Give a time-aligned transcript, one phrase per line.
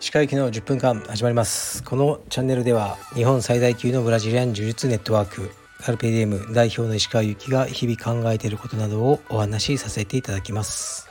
[0.00, 1.84] 歯科行きの10分間始まります。
[1.84, 11.08] このチャンネルでは日本最大級のブラジリアン柔術ネットワークカルペディエム代表の石川由紀が日々考えていることなどをお話しさせていただきます。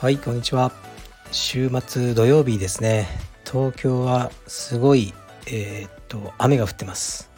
[0.00, 0.72] はいこんにちは。
[1.30, 3.06] 週末土曜日ですね。
[3.48, 5.14] 東京はすごい
[5.46, 7.30] えー、っと雨が降ってます。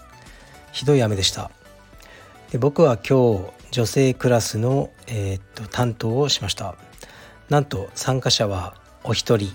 [0.73, 1.51] ひどい雨でした。
[2.51, 6.77] で僕は今日女性クラスの、えー、っと担当をしました。
[7.49, 9.51] なんと参加者はお一人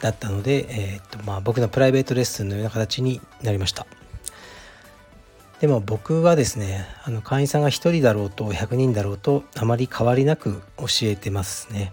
[0.00, 3.86] だったので、えー、っとまあ、僕のプライベートレッスンのような形になりました。
[5.60, 11.92] でも僕はですねあの会員さんが1人だろうと100人だろうとあまり変わりなく教えてますね。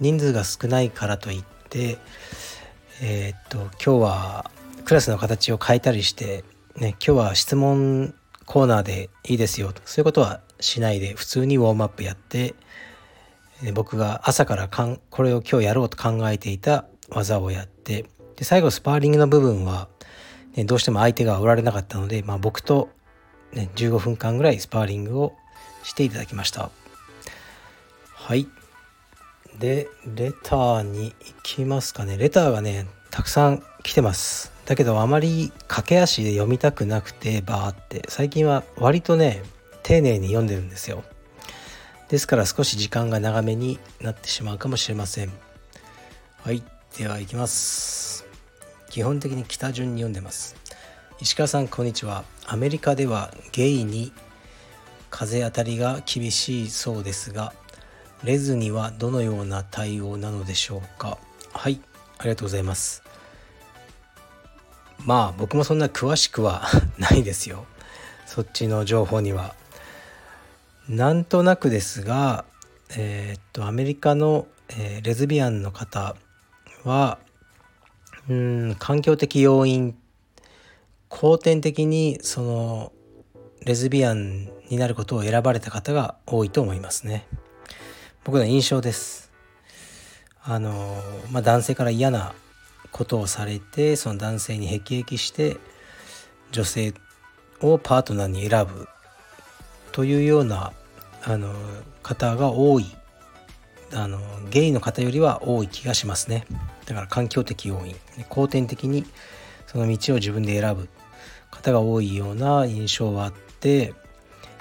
[0.00, 1.96] 人数が少ないからといって
[3.00, 4.50] えー、っと今日は
[4.84, 6.44] クラスの形を変えたりして
[6.76, 8.14] ね今日は質問
[8.44, 12.54] コーナーでいいですよとそういうことはしないで普通にウォームアップやって
[13.74, 18.06] 僕が朝からかんこれを今日やろうと考えていた技をやって
[18.36, 19.88] で最後スパーリングの部分は、
[20.54, 22.88] ね、どうしても相手がおられなかったので、まあ、僕と、
[23.52, 25.34] ね、15分間ぐらいスパーリングを
[25.82, 26.70] していただきました。
[28.14, 28.46] はい。
[29.58, 32.16] でレターに行きますかね。
[32.16, 34.52] レターがねたくさん来てます。
[34.66, 38.04] だけどあまり駆け足で読みたくなくてバーって。
[38.08, 39.42] 最近は割とね
[39.88, 41.02] 丁寧に読んでるんですよ。
[42.10, 45.32] ですから少し時間が長めになってしまうかもしれません。
[46.42, 46.62] はい
[46.98, 48.26] では行きます。
[48.90, 50.56] 基本的に北順に読んでます。
[51.22, 52.24] 石川さんこんにちは。
[52.44, 54.12] アメリカではゲイに
[55.08, 57.54] 風当たりが厳しいそうですが
[58.22, 61.16] レズにはどのような対応なのでしょうか。
[61.54, 61.80] はい
[62.18, 63.02] ありがとうございます。
[65.06, 67.64] まあ僕もそんな詳しくはないですよ。
[68.26, 69.54] そっちの情報には。
[70.88, 72.44] なんとなくですが
[72.96, 76.16] えー、っとアメリカの、えー、レズビアンの方
[76.84, 77.18] は
[78.28, 79.96] うん環境的要因
[81.08, 82.92] 後天的にその
[83.64, 87.26] レズビアンになることを選ばれた方が多いと思いますね。
[88.24, 89.32] 僕の印象です。
[90.42, 92.34] あのまあ男性から嫌な
[92.92, 95.56] ことをされてその男性に辟易して
[96.52, 96.94] 女性
[97.60, 98.88] をパートナーに選ぶ。
[99.92, 100.72] というような
[101.24, 101.52] あの
[102.02, 102.86] 方が多い。
[103.90, 104.18] あの
[104.50, 106.44] ゲイの方よりは多い気がしますね。
[106.84, 107.96] だから環境的要因。
[108.28, 109.06] 後天的に
[109.66, 110.88] その道を自分で選ぶ。
[111.50, 113.94] 方が多いような印象はあって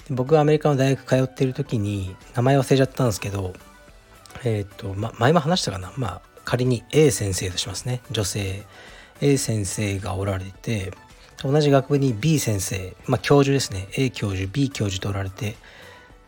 [0.09, 3.53] 僕がアメリカの大学通っている時に名前忘れちゃったんですけど
[4.44, 5.91] えっ、ー、と、ま、前も話したかな。
[5.97, 8.01] まあ仮に A 先生としますね。
[8.11, 8.63] 女性。
[9.19, 10.94] A 先生がおられて
[11.43, 13.87] 同じ学部に B 先生、まあ、教授ですね。
[13.97, 15.55] A 教授 B 教授とおられて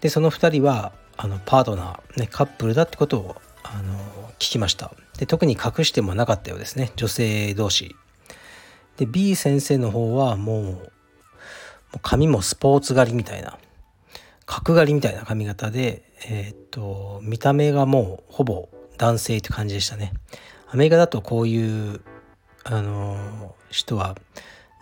[0.02, 3.94] でその2人はあのパートナー、ね、カップルだってことをあの
[4.40, 4.92] 聞きました。
[5.18, 6.92] で特に隠してもなかったようですね。
[6.96, 7.96] 女性同士。
[8.98, 10.72] で B 先生の方はもうも
[11.96, 13.58] う髪もスポーツ狩りみたいな
[14.46, 20.14] 角刈りみたいな髪型でえー、っと見た目がもうほぼ男性って感じでしたね。
[20.68, 22.02] アメリカだとこういう
[22.64, 24.16] あの人は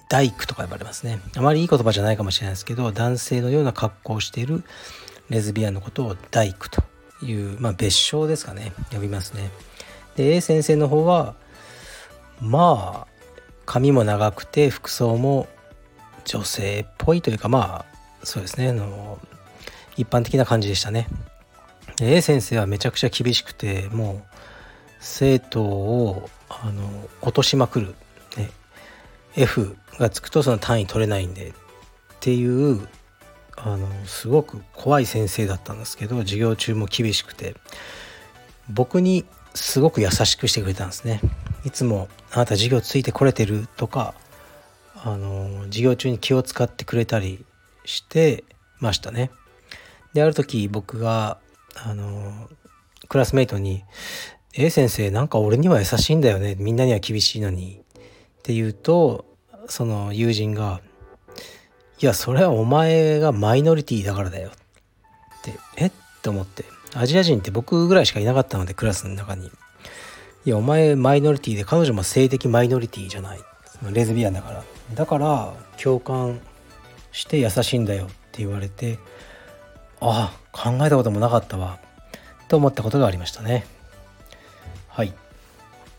[0.10, 1.20] 大工とか呼ばれますね。
[1.36, 4.64] あまりいい言葉じゃないかもしれないですけど男性のような格好をしている
[5.30, 6.82] レズビアンのことを大工と
[7.22, 8.74] いう、まあ、別称ですかね。
[8.92, 9.52] 呼びますね。
[10.16, 11.36] で A 先生の方は
[12.42, 13.08] まあ
[13.66, 15.48] 髪も長くて服装も
[16.26, 18.70] 女性っぽいというかまあそうですね。
[18.70, 19.20] あの
[19.98, 21.08] 一般的な感じでしたね。
[22.00, 24.38] A 先生はめちゃくちゃ厳しくてもう
[25.00, 27.96] 生徒をあの落としまくる、
[29.38, 31.54] F がつくとその単位取れないんでっ
[32.20, 32.88] ていう
[33.56, 37.56] あのすごく怖い先生だったんですけど授業中も厳しくて
[38.70, 41.22] 僕にすごく優しくしてくれたんですね
[41.66, 44.14] いつも「あなた授業ついてこれてる?」とか
[44.96, 47.46] あの授業中に気を使ってくれたり
[47.86, 48.44] して
[48.80, 49.32] ましたね
[50.14, 51.38] である時僕が
[51.76, 52.50] あの
[53.08, 53.84] クラスメイトに
[54.54, 59.26] 「A 先生なんか俺には優しいんだよねみんなには厳しいのに」って言うと
[59.68, 60.82] その友人が
[62.00, 64.50] 「いやそれはお前がマイノリティだからだよ」
[65.40, 65.92] ってえっ
[66.22, 66.66] て思って
[66.96, 69.52] アジア人って僕ぐらいしかいなかったのでクラスの中に
[70.46, 73.40] 「いやお前マイノリティで彼女も性的マイノリティじゃない。
[73.92, 74.64] レズビアンだから
[74.96, 76.40] だから共感
[77.12, 78.98] して優しいんだよ」って言われて
[80.00, 81.80] ああ考えたこともなかったわ。
[82.48, 83.68] と思ったことがありましたね。
[84.88, 85.14] はい。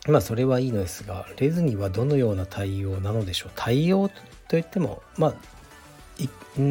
[0.08, 3.50] まあそれはいいのですがレズにはどのような対応なのでしょう？
[3.54, 4.10] 対応
[4.48, 5.34] といってもまあ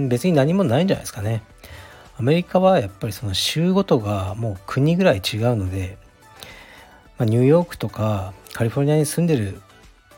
[0.09, 1.43] 別に何もないんじゃないですかね
[2.17, 5.97] アメリカはやっぱりその州ごとがもう国ぐらい違うので、
[7.17, 9.61] まあ、ニューヨークとかカリフォルニアに住んでる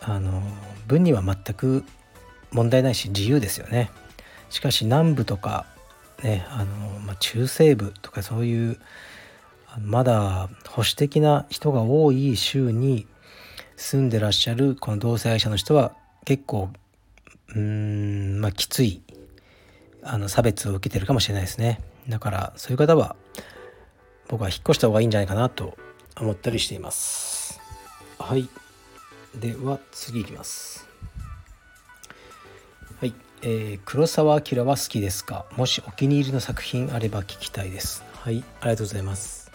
[0.01, 0.41] あの
[0.87, 1.83] 分には全く
[2.51, 3.91] 問題ないし自由ですよね。
[4.49, 5.65] しかし南部とか
[6.23, 8.79] ねあの、まあ、中西部とかそういう
[9.77, 13.07] まだ保守的な人が多い州に
[13.75, 15.93] 住んでらっしゃるこの同性愛者の人は
[16.25, 16.69] 結構
[17.55, 19.01] うんまあきつい
[20.03, 21.81] あの差別を受けてるかもしれないですね。
[22.07, 23.15] だからそういう方は
[24.27, 25.77] 僕は引っ越した方がいいんじゃないかなと
[26.19, 27.59] 思ったりしています。
[28.17, 28.49] はい。
[29.35, 30.87] では次いきます。
[32.99, 33.13] はい。
[33.41, 35.45] えー、黒澤明は好きですか？
[35.55, 38.03] もしお気に入りの作品あれば聞きたいです。
[38.21, 38.43] はい。
[38.61, 39.48] ありがとうございます。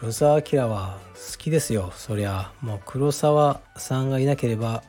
[0.00, 1.92] 黒澤明は好きですよ。
[1.94, 4.82] そりゃもう黒澤さんがいなければ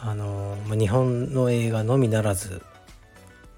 [0.00, 2.62] あの日本の映画のみならず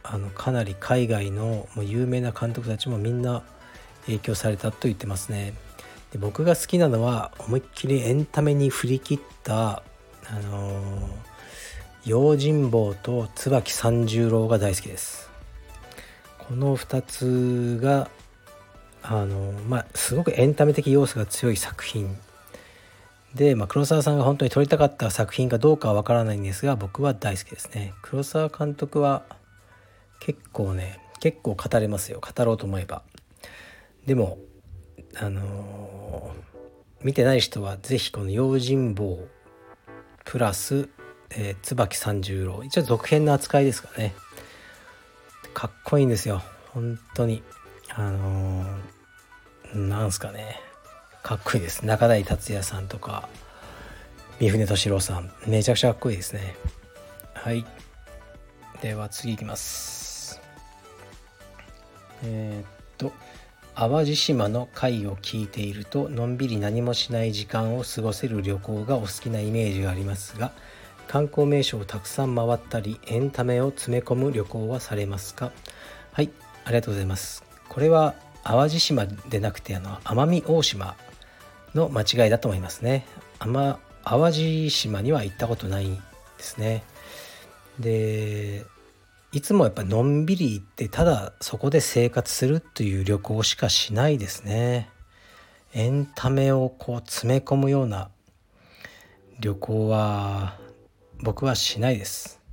[0.02, 3.42] あのかなり海外のもう有名な監督たちもみんな
[4.06, 5.52] 影響されたと言ってますね。
[6.10, 9.82] で僕が好きなのは思いっきりエンタメに振り切った
[10.26, 11.06] あの
[12.06, 15.28] 用心棒と椿三十郎が大好きです。
[16.38, 18.08] この2つが
[19.06, 22.16] あのまあすごくエンタメ的要素が強い作品。
[23.34, 27.92] で、まあ、黒沢さんが本当に撮りたかった作品かどうかはわからないんですが僕は大好きですね。
[28.02, 29.24] 黒沢監督は
[30.20, 32.20] 結構ね結構語れますよ。
[32.20, 33.02] 語ろうと思えば。
[34.06, 34.38] でも
[35.16, 39.18] あのー、見てない人は是非この「用心棒」
[40.24, 40.88] プラス
[41.36, 42.62] えー、椿三十郎。
[42.64, 44.14] 一応続編の扱いですかね。
[45.52, 46.42] かっこいいんですよ。
[46.72, 47.42] 本当に。
[47.90, 48.66] あのー、
[49.74, 50.60] なんすかね。
[51.22, 51.84] かっこいいです。
[51.84, 53.28] 中台達也さんとか
[54.40, 55.32] 三船敏郎さん。
[55.46, 56.54] めちゃくちゃかっこいいですね。
[57.34, 57.64] はい。
[58.82, 60.40] では次いきます。
[62.22, 62.66] えー、っ
[62.98, 63.12] と
[63.74, 70.52] 淡路島の回を聞いているとのんびり何もしない時間を過ごせる旅行がお好きなイメージがありますが
[71.08, 75.50] 観光名所をたくさん回ったりエンタメを詰め込む旅行はされますか？
[76.12, 76.30] はい。
[76.64, 77.44] ありがとうございます。
[77.68, 78.14] これは
[78.44, 80.96] 淡路島でなくてあの奄美大島
[81.74, 83.06] の間違いだと思いますね。
[83.38, 85.98] 淡路島には行ったことないで
[86.38, 86.84] すね。
[87.80, 88.64] で
[89.32, 94.90] いつもやっぱのんびり行ってただそこで生活するという旅行しかしないですね。
[95.72, 98.10] エンタメをこう詰め込むような
[99.40, 100.56] 旅行は
[101.20, 102.43] 僕はしないです。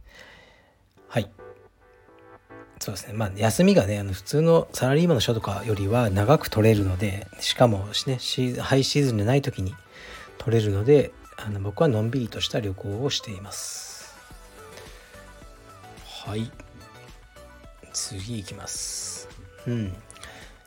[2.81, 3.13] そうですね。
[3.13, 8.17] まあ休みがねあの普通のサラリーマンの人とかよりは長く取れるのでしかもね
[8.59, 9.75] ハイシーズンでない時に
[10.39, 14.15] 取れるのであの僕はのんびりとした旅行をしています。
[16.25, 16.51] はい。
[17.93, 19.29] 次いきます。
[19.67, 19.93] うん。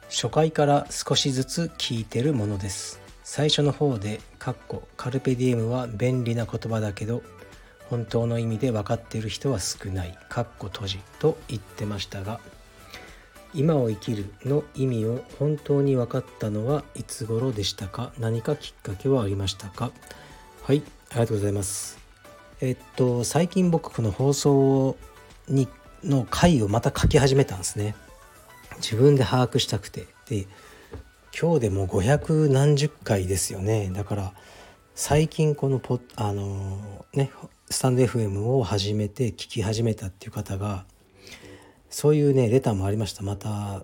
[0.09, 3.01] 初回から少しずつ聞いてるものです。
[3.25, 7.23] 最初の方で「カッコカルペディエムは便利な言葉だけど
[7.91, 10.19] 本当の意味で分かっている人は少ない。
[11.19, 12.41] と言ってましたが
[13.55, 18.13] 今を生きるの意味を本当に分かったのはいつ頃でしたか？
[18.19, 19.93] 何かきっかけはありましたか？
[20.63, 21.99] はいありがとうございます。
[22.61, 24.97] えっと最近僕この放送
[25.49, 25.69] に
[26.03, 27.95] の回をまた書き始めたんですね。
[28.77, 30.07] 自分で把握したくて。
[30.29, 30.47] で
[31.39, 33.91] 今日でも500何十回ですよね。
[33.95, 34.33] だから
[34.95, 37.31] 最近このポあのね
[37.71, 40.85] スタンド FM を始めて聞き始めたっていう方が
[41.89, 43.23] そういうねレターもありました。
[43.23, 43.83] また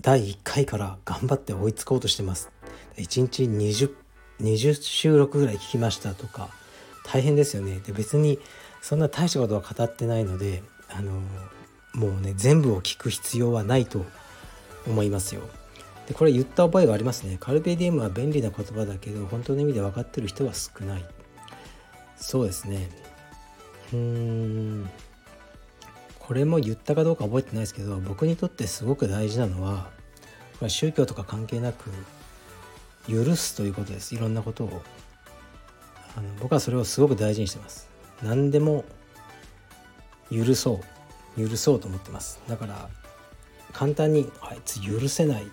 [0.00, 2.50] 第1回から頑張って追いつこうとしてます。
[2.96, 3.94] 1日 20,
[4.40, 6.48] 20収録ぐらい聞きましたとか
[7.04, 7.80] 大変ですよね。
[7.80, 8.38] で別に
[8.80, 11.12] そんな大したことは語ってないのであの
[11.94, 14.04] もうね全部を聞く必要はないと
[14.86, 15.42] 思いますよ。
[16.06, 17.36] でこれ言った覚えがありますね。
[17.38, 21.04] カルペディエムは便利な言葉だけど本当の意味で分かってる人は少ない。
[22.16, 22.88] そうですね。
[23.92, 24.90] うん。
[26.18, 29.88] これも言ったかどうか覚えてないですけど僕にとってすごく大事なのは
[30.66, 31.90] 宗教とか関係なく
[33.08, 34.14] 許すということです。
[34.14, 34.82] いろんなことを。
[36.16, 37.88] あの僕はそれをすごく大事にしてます。
[38.22, 38.84] 何でも
[40.30, 40.80] 許そ
[41.36, 41.48] う。
[41.48, 42.40] 許そうと思ってます。
[42.48, 42.88] だから
[43.72, 45.46] 簡単にあいつ許せないっ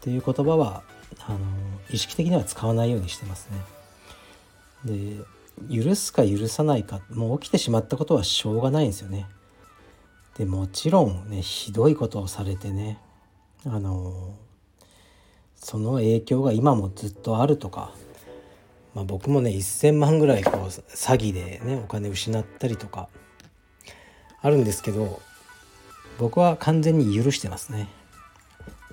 [0.00, 0.82] ていう言葉は
[1.20, 1.38] あの
[1.90, 3.48] 意識的には使わないようにしてます
[4.84, 5.18] ね。
[5.18, 5.22] で
[5.68, 9.26] 許すか許さないかもう起きてしまったことはしょうがないんですよね。
[10.36, 12.98] でもちろんねひどいことをされてね
[13.66, 14.34] あの
[15.54, 17.92] その影響が今もずっとあるとか、
[18.94, 23.08] まあ、僕もね1,000万ぐらいこう詐欺でねお金失ったりとか
[24.40, 25.20] あるんですけど
[26.18, 27.88] 僕は完全に許してますね。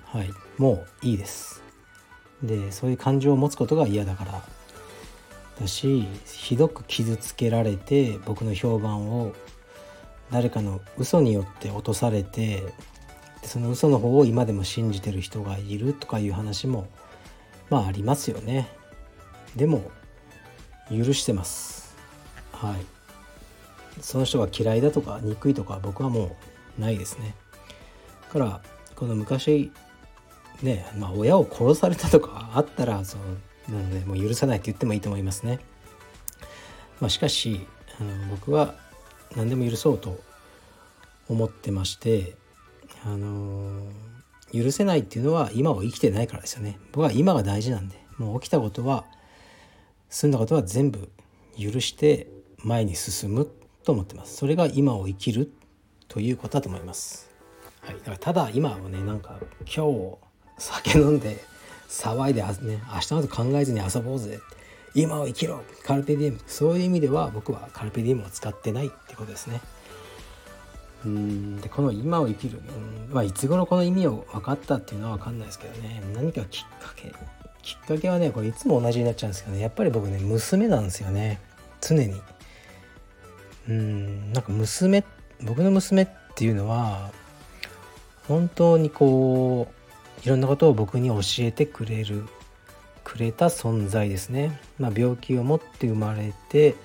[0.03, 1.61] はいもういいです
[2.41, 4.43] でそういう感情を持つことが嫌だから
[5.59, 9.33] だしひどく傷つけられて僕の評判を
[10.31, 12.63] 誰かの嘘によって落とされて
[13.43, 16.87] その嘘の方を今でも信じてる人がいるとかいう話も
[17.69, 18.69] まあありますよね。
[19.55, 19.91] でも
[20.89, 21.95] 許してます。
[22.51, 22.85] はい。
[24.01, 26.35] その人が嫌いだとか憎いとか僕はも
[26.77, 27.35] うないですね。
[28.27, 28.61] だから
[28.95, 29.71] この昔
[30.61, 33.23] ねまあ親を殺されたとかあったらその
[33.69, 35.59] なのでもう許さないって言ってもいいと思いますね。
[36.99, 37.67] まあしかし
[37.99, 38.75] あの僕は
[39.35, 40.19] 何でも許そうと
[41.29, 42.35] 思ってまして
[43.03, 43.83] あの
[44.53, 46.79] 許せないっていうのは今を生きてないからですよね。
[46.91, 49.05] 僕は今が大事なんでもう起きたことは
[50.09, 51.09] 済んだことは全部
[51.59, 52.27] 許して
[52.63, 53.49] 前に進む
[53.83, 54.37] と思ってます。
[54.37, 55.51] それが今を生きる
[56.07, 57.29] ということだと思います。
[57.81, 57.95] はい。
[57.95, 60.17] だからただ今はねなんか今日
[60.57, 61.43] 酒飲んで
[61.87, 64.39] 騒いでね明日のこと考えずに遊ぼうぜ。
[64.93, 65.61] 今を生きろ。
[65.83, 66.39] カルペディエム。
[66.47, 69.61] そういう意味では僕はカルペディエムを使ってないってことですね。
[71.05, 71.61] うん。
[71.61, 72.59] でこの今を生きる、
[73.07, 73.13] うん。
[73.13, 76.01] まあ、いつ頃この意味を分かったっていうのは分かんないですけどね。
[76.15, 77.13] 何かきっかけ。
[77.61, 79.61] きっかけはねこれいつも同じになっちゃうんですけどね。
[79.61, 81.39] やっぱり僕ね娘なんですよね。
[81.79, 82.21] 常に。
[83.69, 84.33] うん。
[84.33, 85.03] なんか娘
[85.43, 87.11] 僕の娘っていうのは
[88.27, 89.76] 本当にこう
[90.23, 92.27] いろんなことを僕に教えてくれる
[93.03, 96.75] くれた存在ですね、まあ、病気を持って生まれて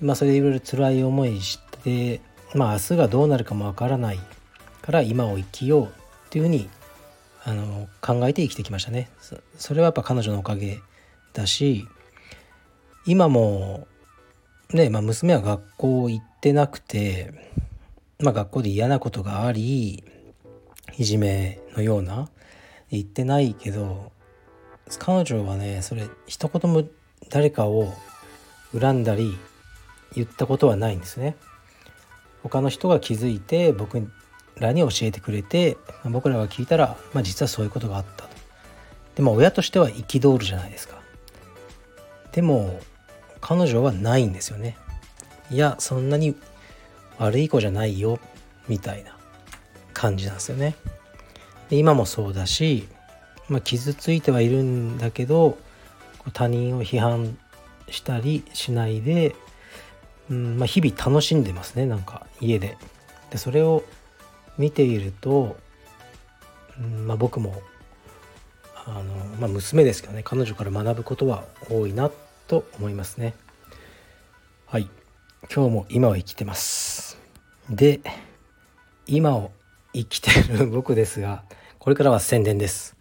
[0.00, 2.20] まあそれでいろいろ辛い思いして
[2.54, 4.18] まあ明日がどうなるかもわからない
[4.82, 5.88] から今を生きようっ
[6.30, 6.68] ていうふうに
[7.44, 9.08] あの考えて生きてきましたね。
[9.56, 10.80] それはやっぱ彼女のおかげ
[11.32, 11.86] だし
[13.06, 13.86] 今も
[14.72, 17.32] ね、まあ、娘は学校行ってなくて、
[18.18, 20.04] まあ、学校で嫌なことがあり
[20.96, 22.28] いじめのような
[22.90, 24.12] 言ってないけど
[24.98, 26.84] 彼女はねそれ一言も
[27.28, 27.92] 誰かを
[28.78, 29.36] 恨んだり
[30.14, 31.36] 言ったことはないんですね。
[32.42, 34.10] 他の人が気づいて僕
[34.56, 38.28] らに教えてくれて僕らが聞いたら、まあ、実はそういうことがあったと。
[39.16, 40.98] でも親としては憤るじゃないですか。
[42.32, 42.80] でも
[43.40, 44.76] 彼女はないんですよね。
[45.50, 46.36] いやそんなに
[47.18, 48.18] 悪い子じゃないよ
[48.68, 49.17] みたいな
[49.98, 50.76] 感じなんですよね。
[51.68, 52.88] で今もそうだし、
[53.48, 55.58] まあ、傷ついてはいるんだけど
[56.32, 57.36] 他人を批判
[57.90, 59.34] したりしないで
[60.30, 62.76] うんまあ、日々楽しんでますねなんか家で。
[63.30, 63.84] でそれを
[64.56, 65.56] 見ていると、
[66.78, 67.60] うんまあ、僕も
[68.86, 69.02] あの、
[69.38, 72.10] まあ、娘ですけどね彼女から学ぶことは多いな
[72.46, 73.34] と思いますね。
[74.66, 74.88] はい
[75.54, 77.18] 今日も今を生きてます。
[77.70, 78.00] で
[79.06, 79.50] 今を
[79.98, 81.42] 生きてる僕ですが
[81.80, 82.96] これからは宣伝です。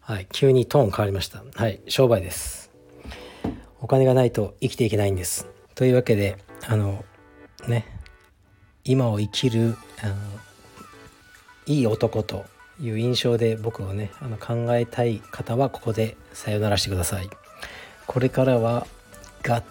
[0.00, 1.44] はい、急にトーン変わりました。
[1.54, 2.72] はい、商売です。
[3.80, 5.46] お金がないと生きていけないんです。
[5.76, 7.04] というわけであの
[7.68, 7.86] ね
[8.84, 10.14] 今を生きるあの
[11.66, 12.44] いい男と
[12.80, 17.30] いう印象で僕をねあの考えたい方はここでさよならしてください
[18.06, 18.86] これからは
[19.42, 19.64] がっ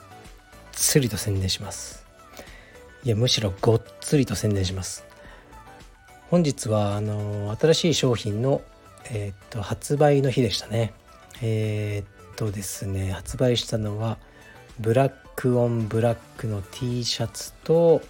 [0.72, 2.06] つりと宣伝します
[3.04, 5.11] いやむしろごっつりと宣伝します
[6.32, 8.62] 本日はあの新しい商品の、
[9.10, 10.94] え、っと発売の日でしたね。
[11.42, 14.18] えー、っとですね発売したのは
[14.80, 18.02] ブラックオンブラックの T シャツと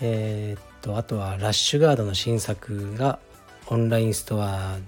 [0.00, 3.20] えー、っとあとはラッシュガードの新作が
[3.68, 4.78] オンラインストア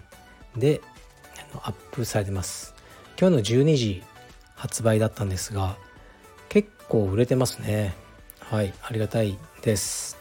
[0.56, 0.80] で
[1.62, 2.74] アップされてます。
[3.16, 4.02] 今日の12時
[4.56, 5.76] 発売だったんですが
[6.48, 7.94] 結構売れてますね。
[8.40, 10.17] はいありがたいです。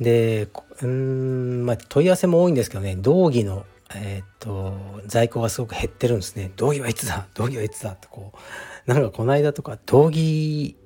[0.00, 0.48] で
[0.82, 4.74] うんまあ問い合わせも多いんですけどね道着のえー、っと
[5.06, 6.50] 在庫がすごく減ってるんですね。
[6.56, 7.26] 道着はいつだ？
[7.34, 7.92] 道着はいつだ？
[7.92, 10.76] ってこうなんかこの間とか道着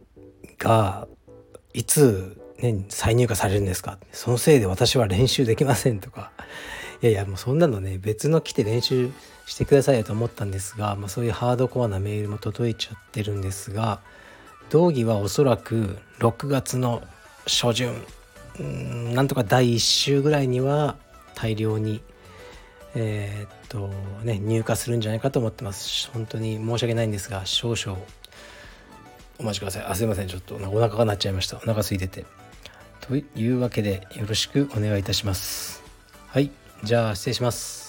[0.58, 1.08] が
[1.72, 3.98] いつ、ね、再入荷されるんですか？
[4.12, 6.30] そのせいで私は練習できませんとか。
[7.02, 9.10] いやいやもうそんなのね別の来て練習
[9.46, 14.02] してくださいよと思ったんですが、まあ、そういうハードコアなメールも届いちゃってるんですが
[14.68, 17.02] 道着はおそらく6月の
[17.46, 17.94] 初旬
[18.60, 20.96] うんなんとか第1週ぐらいには
[21.34, 22.02] 大量に
[22.94, 23.88] えー、っと
[24.22, 26.10] ね入荷するんじゃないかと思ってます。
[26.12, 27.98] 本当に申し訳ないんですが少々
[29.38, 29.84] お待ちください。
[29.84, 30.28] あすいません。
[30.28, 31.56] ちょっとお腹が鳴っちゃいました。
[31.56, 32.26] お腹空いてて。
[33.00, 35.82] というわけでよろしくお願いいたします。
[36.28, 36.50] はい。
[36.84, 37.79] じゃあ失礼します。